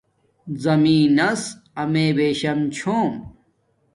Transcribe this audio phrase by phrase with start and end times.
[0.63, 1.41] زمین نس
[1.81, 3.11] امیے بشام چھوم